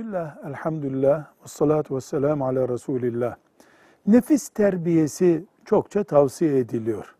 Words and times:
Bismillah, 0.00 0.36
elhamdülillah, 0.46 1.18
ve 1.42 1.48
salatu 1.48 1.96
ve 1.96 2.00
selamu 2.00 2.46
ala 2.46 2.68
Resulillah. 2.68 3.36
Nefis 4.06 4.48
terbiyesi 4.48 5.44
çokça 5.64 6.04
tavsiye 6.04 6.58
ediliyor. 6.58 7.14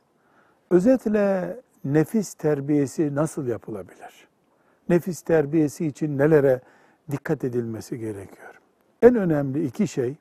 Özetle 0.70 1.56
nefis 1.84 2.34
terbiyesi 2.34 3.14
nasıl 3.14 3.46
yapılabilir? 3.46 4.28
Nefis 4.88 5.22
terbiyesi 5.22 5.86
için 5.86 6.18
nelere 6.18 6.60
dikkat 7.10 7.44
edilmesi 7.44 7.98
gerekiyor? 7.98 8.60
En 9.02 9.14
önemli 9.14 9.64
iki 9.64 9.88
şey, 9.88 10.16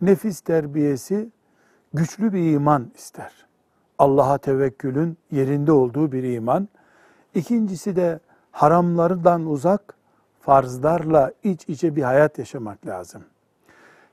nefis 0.00 0.40
terbiyesi 0.40 1.30
güçlü 1.94 2.32
bir 2.32 2.52
iman 2.52 2.90
ister. 2.94 3.46
Allah'a 3.98 4.38
tevekkülün 4.38 5.18
yerinde 5.30 5.72
olduğu 5.72 6.12
bir 6.12 6.22
iman. 6.22 6.68
İkincisi 7.34 7.96
de 7.96 8.20
haramlardan 8.52 9.46
uzak, 9.46 9.97
farzlarla 10.48 11.32
iç 11.42 11.68
içe 11.68 11.96
bir 11.96 12.02
hayat 12.02 12.38
yaşamak 12.38 12.86
lazım. 12.86 13.24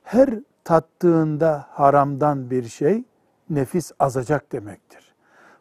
Her 0.03 0.29
tattığında 0.63 1.65
haramdan 1.69 2.49
bir 2.49 2.63
şey 2.63 3.03
nefis 3.49 3.91
azacak 3.99 4.51
demektir. 4.51 5.13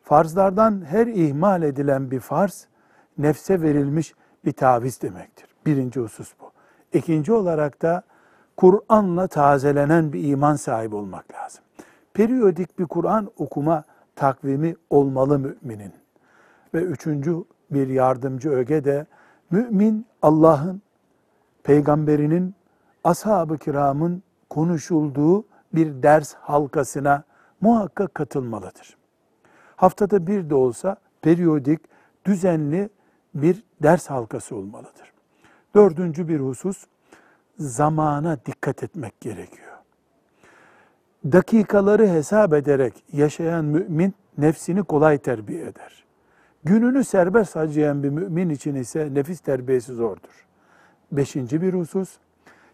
Farzlardan 0.03 0.85
her 0.85 1.07
ihmal 1.07 1.63
edilen 1.63 2.11
bir 2.11 2.21
farz 2.21 2.67
nefse 3.19 3.63
verilmiş 3.63 4.15
bir 4.45 4.53
taviz 4.53 5.03
demektir. 5.03 5.49
Birinci 5.67 6.01
husus 6.01 6.33
bu. 6.41 6.51
İkinci 6.99 7.33
olarak 7.33 7.83
da 7.83 8.03
Kur'an'la 8.57 9.27
tazelenen 9.27 10.13
bir 10.13 10.25
iman 10.29 10.57
sahibi 10.57 10.97
olmak 10.97 11.35
lazım. 11.35 11.65
Periyodik 12.15 12.79
bir 12.79 12.87
Kur'an 12.87 13.31
okuma 13.37 13.85
takvimi 14.17 14.77
olmalı 14.91 15.39
müminin. 15.39 15.93
Ve 16.75 16.83
üçüncü 16.83 17.45
bir 17.71 17.89
yardımcı 17.89 18.51
öge 18.51 18.85
de 18.85 19.07
mümin 19.51 20.07
Allah'ın, 20.23 20.83
peygamberinin, 21.63 22.55
ashab-ı 23.05 23.59
kiramın 23.59 24.23
konuşulduğu 24.51 25.45
bir 25.75 26.03
ders 26.03 26.35
halkasına 26.35 27.25
muhakkak 27.61 28.15
katılmalıdır. 28.15 28.97
Haftada 29.77 30.27
bir 30.27 30.51
de 30.51 30.55
olsa 30.55 30.97
periyodik, 31.23 31.81
düzenli 32.25 32.89
bir 33.35 33.63
ders 33.83 34.11
halkası 34.11 34.57
olmalıdır. 34.57 35.13
Dördüncü 35.75 36.29
bir 36.29 36.41
husus, 36.41 36.87
zamana 37.59 38.39
dikkat 38.47 38.83
etmek 38.83 39.21
gerekiyor. 39.21 39.75
Dakikaları 41.33 42.09
hesap 42.09 42.53
ederek 42.53 43.05
yaşayan 43.13 43.65
mümin 43.65 44.15
nefsini 44.39 44.83
kolay 44.83 45.19
terbiye 45.19 45.63
eder. 45.63 46.04
Gününü 46.65 47.05
serbest 47.05 47.57
harcayan 47.57 48.03
bir 48.03 48.09
mümin 48.09 48.49
için 48.49 48.75
ise 48.75 49.15
nefis 49.15 49.41
terbiyesi 49.41 49.93
zordur. 49.93 50.47
Beşinci 51.13 51.63
bir 51.63 51.75
husus, 51.75 52.19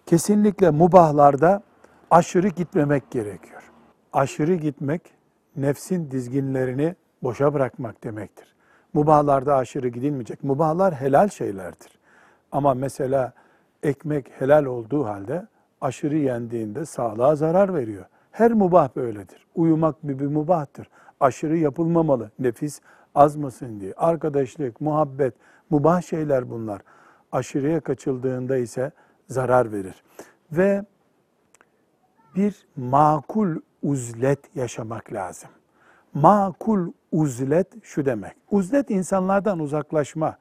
kesinlikle 0.07 0.71
mubahlarda 0.71 1.63
aşırı 2.11 2.49
gitmemek 2.49 3.11
gerekiyor. 3.11 3.63
Aşırı 4.13 4.55
gitmek, 4.55 5.03
nefsin 5.57 6.11
dizginlerini 6.11 6.95
boşa 7.23 7.55
bırakmak 7.55 8.05
demektir. 8.05 8.55
Mubahlarda 8.93 9.57
aşırı 9.57 9.89
gidilmeyecek. 9.89 10.45
Mubahlar 10.45 10.95
helal 10.95 11.29
şeylerdir. 11.29 11.99
Ama 12.53 12.75
mesela 12.75 13.33
ekmek 13.83 14.31
helal 14.41 14.65
olduğu 14.65 15.05
halde 15.07 15.47
aşırı 15.81 16.17
yendiğinde 16.17 16.85
sağlığa 16.85 17.37
zarar 17.37 17.75
veriyor. 17.75 18.05
Her 18.31 18.53
mubah 18.53 18.97
böyledir. 18.97 19.47
Uyumak 19.55 20.09
bir, 20.09 20.19
bir 20.19 20.27
mubahtır. 20.27 20.89
Aşırı 21.21 21.57
yapılmamalı. 21.57 22.31
Nefis 22.39 22.81
azmasın 23.15 23.81
diye. 23.81 23.93
Arkadaşlık, 23.97 24.81
muhabbet, 24.81 25.35
mubah 25.71 26.03
şeyler 26.03 26.51
bunlar. 26.51 26.83
Aşırıya 27.33 27.81
kaçıldığında 27.81 28.57
ise 28.57 28.91
zarar 29.29 29.73
verir. 29.73 30.03
Ve 30.53 30.85
bir 32.37 32.67
makul 32.77 33.57
uzlet 33.83 34.57
yaşamak 34.57 35.13
lazım. 35.13 35.51
Makul 36.15 36.93
uzlet 37.13 37.85
şu 37.85 38.05
demek. 38.05 38.33
Uzlet 38.51 38.91
insanlardan 38.91 39.59
uzaklaşma, 39.59 40.39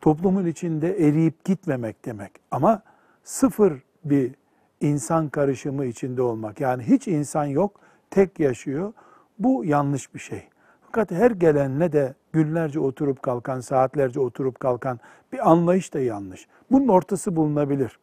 toplumun 0.00 0.46
içinde 0.46 1.08
eriyip 1.08 1.44
gitmemek 1.44 2.04
demek. 2.04 2.32
Ama 2.50 2.82
sıfır 3.24 3.82
bir 4.04 4.34
insan 4.80 5.28
karışımı 5.28 5.84
içinde 5.84 6.22
olmak. 6.22 6.60
Yani 6.60 6.82
hiç 6.82 7.08
insan 7.08 7.44
yok, 7.44 7.80
tek 8.10 8.40
yaşıyor. 8.40 8.92
Bu 9.38 9.64
yanlış 9.64 10.14
bir 10.14 10.18
şey. 10.18 10.48
Fakat 10.86 11.10
her 11.10 11.30
gelenle 11.30 11.92
de 11.92 12.14
günlerce 12.32 12.80
oturup 12.80 13.22
kalkan, 13.22 13.60
saatlerce 13.60 14.20
oturup 14.20 14.60
kalkan 14.60 15.00
bir 15.32 15.50
anlayış 15.50 15.94
da 15.94 16.00
yanlış. 16.00 16.48
Bunun 16.70 16.88
ortası 16.88 17.36
bulunabilir. 17.36 17.98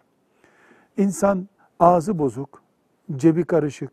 İnsan 0.98 1.48
ağzı 1.80 2.20
bozuk, 2.20 2.62
cebi 3.16 3.44
karışık, 3.44 3.92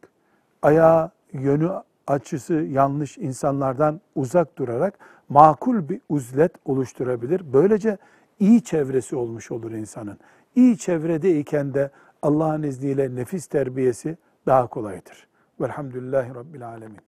ayağı 0.62 1.10
yönü 1.32 1.70
açısı 2.06 2.54
yanlış 2.54 3.18
insanlardan 3.18 4.00
uzak 4.14 4.58
durarak 4.58 4.98
makul 5.28 5.88
bir 5.88 6.00
uzlet 6.08 6.52
oluşturabilir. 6.64 7.52
Böylece 7.52 7.98
iyi 8.40 8.62
çevresi 8.62 9.16
olmuş 9.16 9.50
olur 9.50 9.72
insanın. 9.72 10.18
İyi 10.54 10.78
çevredeyken 10.78 11.74
de 11.74 11.90
Allah'ın 12.22 12.62
izniyle 12.62 13.14
nefis 13.14 13.46
terbiyesi 13.46 14.16
daha 14.46 14.66
kolaydır. 14.66 15.28
Velhamdülillahi 15.60 16.34
Rabbil 16.34 16.68
Alemin. 16.68 17.07